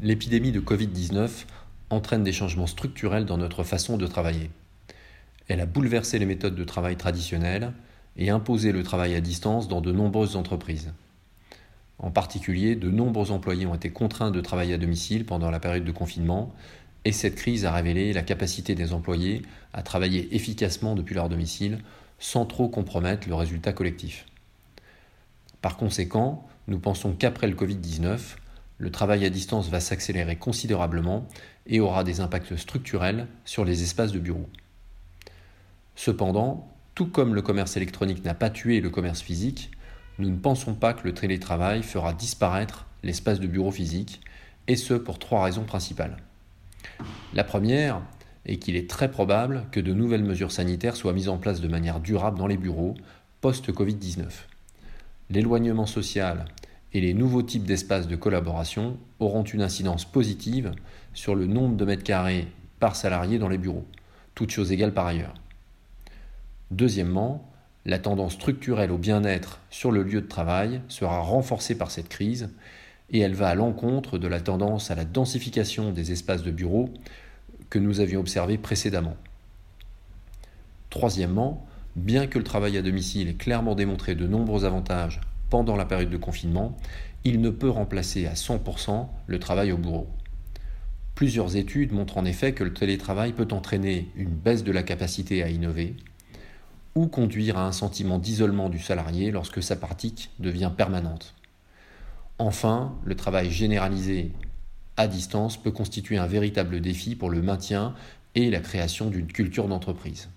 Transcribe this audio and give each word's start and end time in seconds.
L'épidémie 0.00 0.52
de 0.52 0.60
Covid-19 0.60 1.28
entraîne 1.90 2.22
des 2.22 2.32
changements 2.32 2.68
structurels 2.68 3.24
dans 3.24 3.36
notre 3.36 3.64
façon 3.64 3.96
de 3.96 4.06
travailler. 4.06 4.48
Elle 5.48 5.60
a 5.60 5.66
bouleversé 5.66 6.20
les 6.20 6.26
méthodes 6.26 6.54
de 6.54 6.62
travail 6.62 6.94
traditionnelles 6.94 7.72
et 8.16 8.30
imposé 8.30 8.70
le 8.70 8.84
travail 8.84 9.16
à 9.16 9.20
distance 9.20 9.66
dans 9.66 9.80
de 9.80 9.90
nombreuses 9.90 10.36
entreprises. 10.36 10.92
En 11.98 12.12
particulier, 12.12 12.76
de 12.76 12.90
nombreux 12.90 13.32
employés 13.32 13.66
ont 13.66 13.74
été 13.74 13.90
contraints 13.90 14.30
de 14.30 14.40
travailler 14.40 14.74
à 14.74 14.78
domicile 14.78 15.26
pendant 15.26 15.50
la 15.50 15.58
période 15.58 15.84
de 15.84 15.90
confinement 15.90 16.54
et 17.04 17.10
cette 17.10 17.34
crise 17.34 17.64
a 17.64 17.72
révélé 17.72 18.12
la 18.12 18.22
capacité 18.22 18.76
des 18.76 18.92
employés 18.92 19.42
à 19.72 19.82
travailler 19.82 20.32
efficacement 20.32 20.94
depuis 20.94 21.16
leur 21.16 21.28
domicile 21.28 21.80
sans 22.20 22.46
trop 22.46 22.68
compromettre 22.68 23.28
le 23.28 23.34
résultat 23.34 23.72
collectif. 23.72 24.26
Par 25.60 25.76
conséquent, 25.76 26.46
nous 26.68 26.78
pensons 26.78 27.14
qu'après 27.14 27.48
le 27.48 27.56
Covid-19, 27.56 28.36
le 28.78 28.90
travail 28.90 29.24
à 29.24 29.30
distance 29.30 29.68
va 29.68 29.80
s'accélérer 29.80 30.36
considérablement 30.36 31.26
et 31.66 31.80
aura 31.80 32.04
des 32.04 32.20
impacts 32.20 32.56
structurels 32.56 33.26
sur 33.44 33.64
les 33.64 33.82
espaces 33.82 34.12
de 34.12 34.20
bureau. 34.20 34.48
Cependant, 35.96 36.72
tout 36.94 37.06
comme 37.06 37.34
le 37.34 37.42
commerce 37.42 37.76
électronique 37.76 38.24
n'a 38.24 38.34
pas 38.34 38.50
tué 38.50 38.80
le 38.80 38.90
commerce 38.90 39.20
physique, 39.20 39.72
nous 40.18 40.30
ne 40.30 40.36
pensons 40.36 40.74
pas 40.74 40.94
que 40.94 41.06
le 41.06 41.14
télétravail 41.14 41.82
fera 41.82 42.12
disparaître 42.12 42.86
l'espace 43.02 43.40
de 43.40 43.46
bureau 43.46 43.70
physique, 43.70 44.20
et 44.66 44.76
ce 44.76 44.94
pour 44.94 45.18
trois 45.18 45.44
raisons 45.44 45.64
principales. 45.64 46.16
La 47.34 47.44
première 47.44 48.02
est 48.46 48.56
qu'il 48.56 48.76
est 48.76 48.88
très 48.88 49.10
probable 49.10 49.66
que 49.72 49.80
de 49.80 49.92
nouvelles 49.92 50.24
mesures 50.24 50.52
sanitaires 50.52 50.96
soient 50.96 51.12
mises 51.12 51.28
en 51.28 51.38
place 51.38 51.60
de 51.60 51.68
manière 51.68 52.00
durable 52.00 52.38
dans 52.38 52.46
les 52.46 52.56
bureaux 52.56 52.94
post-Covid-19. 53.40 54.26
L'éloignement 55.30 55.86
social 55.86 56.46
et 56.92 57.00
les 57.00 57.14
nouveaux 57.14 57.42
types 57.42 57.64
d'espaces 57.64 58.08
de 58.08 58.16
collaboration 58.16 58.96
auront 59.18 59.42
une 59.42 59.62
incidence 59.62 60.04
positive 60.04 60.72
sur 61.12 61.34
le 61.34 61.46
nombre 61.46 61.76
de 61.76 61.84
mètres 61.84 62.04
carrés 62.04 62.46
par 62.80 62.96
salarié 62.96 63.38
dans 63.38 63.48
les 63.48 63.58
bureaux, 63.58 63.84
toutes 64.34 64.50
choses 64.50 64.72
égales 64.72 64.94
par 64.94 65.06
ailleurs. 65.06 65.34
Deuxièmement, 66.70 67.50
la 67.84 67.98
tendance 67.98 68.34
structurelle 68.34 68.92
au 68.92 68.98
bien-être 68.98 69.60
sur 69.70 69.90
le 69.90 70.02
lieu 70.02 70.20
de 70.20 70.26
travail 70.26 70.82
sera 70.88 71.20
renforcée 71.20 71.76
par 71.76 71.90
cette 71.90 72.08
crise 72.08 72.50
et 73.10 73.20
elle 73.20 73.34
va 73.34 73.48
à 73.48 73.54
l'encontre 73.54 74.18
de 74.18 74.28
la 74.28 74.40
tendance 74.40 74.90
à 74.90 74.94
la 74.94 75.04
densification 75.04 75.92
des 75.92 76.12
espaces 76.12 76.42
de 76.42 76.50
bureaux 76.50 76.90
que 77.70 77.78
nous 77.78 78.00
avions 78.00 78.20
observé 78.20 78.58
précédemment. 78.58 79.16
Troisièmement, 80.90 81.66
bien 81.96 82.26
que 82.26 82.38
le 82.38 82.44
travail 82.44 82.76
à 82.76 82.82
domicile 82.82 83.28
ait 83.28 83.34
clairement 83.34 83.74
démontré 83.74 84.14
de 84.14 84.26
nombreux 84.26 84.64
avantages 84.64 85.20
pendant 85.50 85.76
la 85.76 85.84
période 85.84 86.10
de 86.10 86.16
confinement, 86.16 86.76
il 87.24 87.40
ne 87.40 87.50
peut 87.50 87.70
remplacer 87.70 88.26
à 88.26 88.34
100% 88.34 89.06
le 89.26 89.38
travail 89.38 89.72
au 89.72 89.76
bureau. 89.76 90.08
Plusieurs 91.14 91.56
études 91.56 91.92
montrent 91.92 92.18
en 92.18 92.24
effet 92.24 92.52
que 92.52 92.62
le 92.62 92.72
télétravail 92.72 93.32
peut 93.32 93.48
entraîner 93.50 94.08
une 94.14 94.30
baisse 94.30 94.62
de 94.62 94.70
la 94.70 94.84
capacité 94.84 95.42
à 95.42 95.48
innover 95.48 95.96
ou 96.94 97.06
conduire 97.06 97.58
à 97.58 97.66
un 97.66 97.72
sentiment 97.72 98.18
d'isolement 98.18 98.68
du 98.68 98.78
salarié 98.78 99.30
lorsque 99.30 99.62
sa 99.62 99.76
pratique 99.76 100.30
devient 100.38 100.70
permanente. 100.76 101.34
Enfin, 102.38 102.94
le 103.04 103.16
travail 103.16 103.50
généralisé 103.50 104.30
à 104.96 105.08
distance 105.08 105.56
peut 105.56 105.70
constituer 105.70 106.18
un 106.18 106.26
véritable 106.26 106.80
défi 106.80 107.16
pour 107.16 107.30
le 107.30 107.42
maintien 107.42 107.94
et 108.34 108.50
la 108.50 108.60
création 108.60 109.10
d'une 109.10 109.26
culture 109.26 109.68
d'entreprise. 109.68 110.28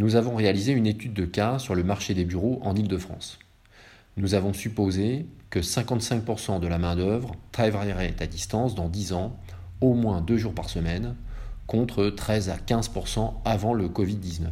Nous 0.00 0.16
avons 0.16 0.34
réalisé 0.34 0.72
une 0.72 0.86
étude 0.86 1.12
de 1.12 1.26
cas 1.26 1.58
sur 1.58 1.74
le 1.74 1.84
marché 1.84 2.14
des 2.14 2.24
bureaux 2.24 2.58
en 2.62 2.74
Ile-de-France. 2.74 3.38
Nous 4.16 4.32
avons 4.32 4.54
supposé 4.54 5.26
que 5.50 5.58
55% 5.58 6.58
de 6.58 6.66
la 6.66 6.78
main-d'œuvre 6.78 7.36
travaillerait 7.52 8.14
à 8.18 8.26
distance 8.26 8.74
dans 8.74 8.88
10 8.88 9.12
ans, 9.12 9.36
au 9.82 9.92
moins 9.92 10.22
deux 10.22 10.38
jours 10.38 10.54
par 10.54 10.70
semaine, 10.70 11.16
contre 11.66 12.06
13 12.06 12.48
à 12.48 12.56
15% 12.56 13.34
avant 13.44 13.74
le 13.74 13.90
Covid-19. 13.90 14.46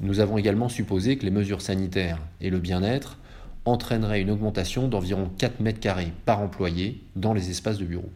Nous 0.00 0.20
avons 0.20 0.36
également 0.36 0.68
supposé 0.68 1.16
que 1.16 1.24
les 1.24 1.30
mesures 1.30 1.62
sanitaires 1.62 2.20
et 2.42 2.50
le 2.50 2.58
bien-être 2.58 3.16
entraînerait 3.64 4.20
une 4.20 4.30
augmentation 4.30 4.88
d'environ 4.88 5.30
4 5.38 5.60
mètres 5.60 5.80
carrés 5.80 6.12
par 6.26 6.40
employé 6.40 7.02
dans 7.16 7.32
les 7.32 7.48
espaces 7.48 7.78
de 7.78 7.86
bureau. 7.86 8.10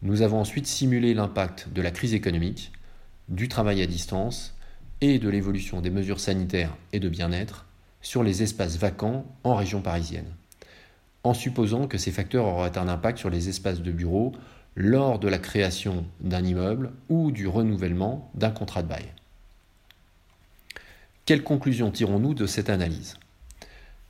Nous 0.00 0.22
avons 0.22 0.40
ensuite 0.40 0.66
simulé 0.66 1.12
l'impact 1.12 1.68
de 1.74 1.82
la 1.82 1.90
crise 1.90 2.14
économique, 2.14 2.72
du 3.30 3.48
travail 3.48 3.80
à 3.80 3.86
distance 3.86 4.54
et 5.00 5.18
de 5.18 5.28
l'évolution 5.28 5.80
des 5.80 5.90
mesures 5.90 6.20
sanitaires 6.20 6.76
et 6.92 7.00
de 7.00 7.08
bien-être 7.08 7.66
sur 8.02 8.22
les 8.22 8.42
espaces 8.42 8.76
vacants 8.76 9.24
en 9.44 9.54
région 9.54 9.80
parisienne, 9.80 10.32
en 11.24 11.32
supposant 11.32 11.86
que 11.86 11.98
ces 11.98 12.12
facteurs 12.12 12.46
auraient 12.46 12.76
un 12.76 12.88
impact 12.88 13.18
sur 13.18 13.30
les 13.30 13.48
espaces 13.48 13.80
de 13.80 13.92
bureau 13.92 14.32
lors 14.76 15.18
de 15.18 15.28
la 15.28 15.38
création 15.38 16.04
d'un 16.20 16.44
immeuble 16.44 16.92
ou 17.08 17.30
du 17.30 17.46
renouvellement 17.46 18.30
d'un 18.34 18.50
contrat 18.50 18.82
de 18.82 18.88
bail. 18.88 19.06
Quelles 21.26 21.44
conclusions 21.44 21.90
tirons-nous 21.90 22.34
de 22.34 22.46
cette 22.46 22.70
analyse? 22.70 23.16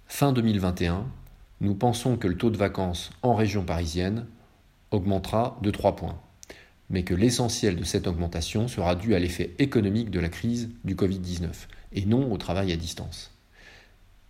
Fin 0.06 0.32
2021, 0.32 1.06
nous 1.60 1.74
pensons 1.74 2.16
que 2.16 2.26
le 2.26 2.36
taux 2.36 2.50
de 2.50 2.56
vacances 2.56 3.10
en 3.22 3.34
région 3.34 3.64
parisienne 3.64 4.26
augmentera 4.90 5.58
de 5.62 5.70
3 5.70 5.96
points, 5.96 6.18
mais 6.90 7.04
que 7.04 7.14
l'essentiel 7.14 7.76
de 7.76 7.84
cette 7.84 8.06
augmentation 8.06 8.68
sera 8.68 8.96
dû 8.96 9.14
à 9.14 9.18
l'effet 9.18 9.54
économique 9.58 10.10
de 10.10 10.20
la 10.20 10.28
crise 10.28 10.68
du 10.84 10.96
Covid-19 10.96 11.48
et 11.92 12.04
non 12.04 12.30
au 12.30 12.36
travail 12.36 12.72
à 12.72 12.76
distance. 12.76 13.30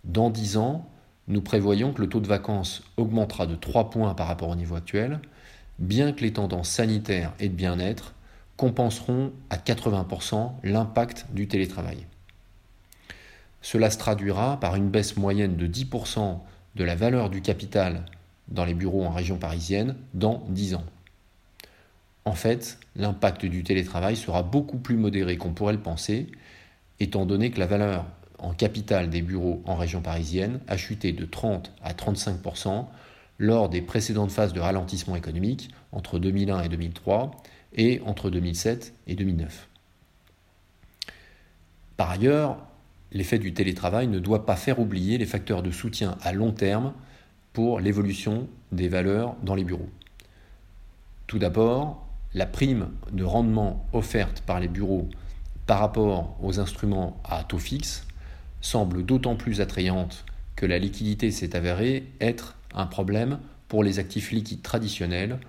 Dans 0.03 0.29
10 0.29 0.57
ans, 0.57 0.87
nous 1.27 1.41
prévoyons 1.41 1.91
que 1.91 2.01
le 2.01 2.09
taux 2.09 2.19
de 2.19 2.27
vacances 2.27 2.83
augmentera 2.97 3.47
de 3.47 3.55
3 3.55 3.89
points 3.89 4.13
par 4.13 4.27
rapport 4.27 4.49
au 4.49 4.55
niveau 4.55 4.75
actuel, 4.75 5.19
bien 5.79 6.11
que 6.11 6.21
les 6.21 6.33
tendances 6.33 6.69
sanitaires 6.69 7.33
et 7.39 7.49
de 7.49 7.53
bien-être 7.53 8.13
compenseront 8.57 9.31
à 9.49 9.57
80% 9.57 10.51
l'impact 10.63 11.25
du 11.33 11.47
télétravail. 11.47 12.05
Cela 13.61 13.89
se 13.89 13.97
traduira 13.97 14.59
par 14.59 14.75
une 14.75 14.89
baisse 14.89 15.17
moyenne 15.17 15.55
de 15.55 15.67
10% 15.67 16.39
de 16.75 16.83
la 16.83 16.95
valeur 16.95 17.29
du 17.29 17.41
capital 17.41 18.05
dans 18.47 18.65
les 18.65 18.73
bureaux 18.73 19.03
en 19.03 19.11
région 19.11 19.37
parisienne 19.37 19.95
dans 20.13 20.43
10 20.49 20.75
ans. 20.75 20.83
En 22.25 22.33
fait, 22.33 22.79
l'impact 22.95 23.45
du 23.45 23.63
télétravail 23.63 24.15
sera 24.15 24.43
beaucoup 24.43 24.77
plus 24.77 24.95
modéré 24.95 25.37
qu'on 25.37 25.53
pourrait 25.53 25.73
le 25.73 25.79
penser, 25.79 26.27
étant 26.99 27.25
donné 27.25 27.49
que 27.51 27.59
la 27.59 27.65
valeur 27.65 28.05
en 28.37 28.53
capital 28.53 29.09
des 29.09 29.21
bureaux 29.21 29.61
en 29.65 29.75
région 29.75 30.01
parisienne 30.01 30.59
a 30.67 30.77
chuté 30.77 31.13
de 31.13 31.25
30 31.25 31.71
à 31.83 31.93
35% 31.93 32.85
lors 33.39 33.69
des 33.69 33.81
précédentes 33.81 34.31
phases 34.31 34.53
de 34.53 34.59
ralentissement 34.59 35.15
économique 35.15 35.71
entre 35.91 36.19
2001 36.19 36.61
et 36.61 36.69
2003 36.69 37.31
et 37.73 38.01
entre 38.05 38.29
2007 38.29 38.93
et 39.07 39.15
2009. 39.15 39.67
Par 41.97 42.11
ailleurs, 42.11 42.57
l'effet 43.11 43.39
du 43.39 43.53
télétravail 43.53 44.07
ne 44.07 44.19
doit 44.19 44.45
pas 44.45 44.55
faire 44.55 44.79
oublier 44.79 45.17
les 45.17 45.25
facteurs 45.25 45.63
de 45.63 45.71
soutien 45.71 46.17
à 46.21 46.33
long 46.33 46.51
terme 46.51 46.93
pour 47.53 47.79
l'évolution 47.79 48.47
des 48.71 48.87
valeurs 48.87 49.35
dans 49.43 49.55
les 49.55 49.63
bureaux. 49.63 49.89
Tout 51.27 51.39
d'abord, 51.39 52.07
la 52.33 52.45
prime 52.45 52.89
de 53.11 53.23
rendement 53.23 53.85
offerte 53.93 54.41
par 54.41 54.59
les 54.59 54.67
bureaux 54.67 55.09
par 55.65 55.79
rapport 55.79 56.37
aux 56.41 56.59
instruments 56.59 57.21
à 57.23 57.43
taux 57.43 57.59
fixe 57.59 58.05
semble 58.61 59.05
d'autant 59.05 59.35
plus 59.35 59.61
attrayante 59.61 60.25
que 60.55 60.65
la 60.65 60.79
liquidité 60.79 61.31
s'est 61.31 61.55
avérée 61.55 62.07
être 62.19 62.55
un 62.73 62.85
problème 62.85 63.39
pour 63.67 63.83
les 63.83 63.99
actifs 63.99 64.31
liquides 64.31 64.61
traditionnels 64.61 65.39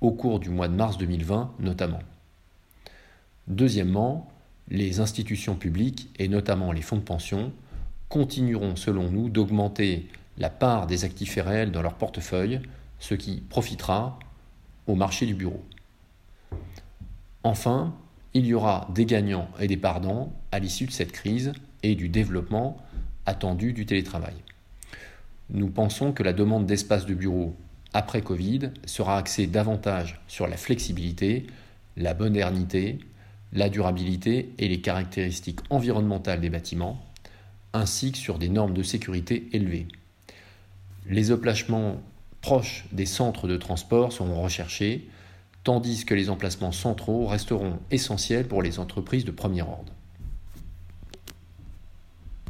au 0.00 0.12
cours 0.12 0.40
du 0.40 0.50
mois 0.50 0.68
de 0.68 0.74
mars 0.74 0.98
2020 0.98 1.54
notamment. 1.60 2.00
Deuxièmement, 3.48 4.30
les 4.68 5.00
institutions 5.00 5.56
publiques, 5.56 6.10
et 6.18 6.28
notamment 6.28 6.72
les 6.72 6.82
fonds 6.82 6.96
de 6.96 7.02
pension, 7.02 7.52
continueront 8.08 8.76
selon 8.76 9.10
nous 9.10 9.28
d'augmenter 9.28 10.08
la 10.38 10.50
part 10.50 10.86
des 10.86 11.04
actifs 11.04 11.38
réels 11.42 11.72
dans 11.72 11.82
leur 11.82 11.94
portefeuille, 11.94 12.60
ce 12.98 13.14
qui 13.14 13.42
profitera 13.48 14.18
au 14.86 14.94
marché 14.94 15.26
du 15.26 15.34
bureau. 15.34 15.62
Enfin, 17.44 17.94
il 18.34 18.46
y 18.46 18.54
aura 18.54 18.88
des 18.94 19.04
gagnants 19.04 19.48
et 19.60 19.66
des 19.66 19.76
perdants 19.76 20.32
à 20.52 20.58
l'issue 20.58 20.86
de 20.86 20.92
cette 20.92 21.12
crise 21.12 21.52
et 21.82 21.94
du 21.94 22.08
développement 22.08 22.76
attendu 23.26 23.72
du 23.72 23.86
télétravail. 23.86 24.34
Nous 25.50 25.68
pensons 25.68 26.12
que 26.12 26.22
la 26.22 26.32
demande 26.32 26.66
d'espace 26.66 27.04
de 27.04 27.14
bureau 27.14 27.54
après 27.92 28.22
Covid 28.22 28.70
sera 28.86 29.18
axée 29.18 29.46
davantage 29.46 30.20
sur 30.28 30.46
la 30.46 30.56
flexibilité, 30.56 31.46
la 31.96 32.14
modernité, 32.14 32.98
la 33.52 33.68
durabilité 33.68 34.54
et 34.58 34.68
les 34.68 34.80
caractéristiques 34.80 35.60
environnementales 35.68 36.40
des 36.40 36.48
bâtiments, 36.48 37.04
ainsi 37.74 38.12
que 38.12 38.18
sur 38.18 38.38
des 38.38 38.48
normes 38.48 38.72
de 38.72 38.82
sécurité 38.82 39.48
élevées. 39.52 39.88
Les 41.06 41.32
emplacements 41.32 42.00
proches 42.40 42.86
des 42.92 43.06
centres 43.06 43.46
de 43.46 43.56
transport 43.56 44.12
seront 44.12 44.40
recherchés, 44.40 45.08
tandis 45.64 46.04
que 46.04 46.14
les 46.14 46.30
emplacements 46.30 46.72
centraux 46.72 47.26
resteront 47.26 47.78
essentiels 47.90 48.48
pour 48.48 48.62
les 48.62 48.78
entreprises 48.78 49.24
de 49.24 49.30
premier 49.30 49.62
ordre. 49.62 49.92